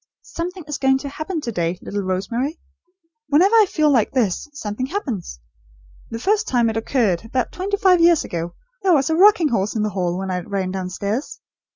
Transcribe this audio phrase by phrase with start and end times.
[0.23, 2.59] "Something is going to happen to day, little Rosemary.
[3.27, 5.39] Whenever I feel like this, something happens.
[6.09, 9.75] The first time it occurred, about twenty five years ago, there was a rocking horse
[9.75, 11.39] in the hall, when I ran downstairs!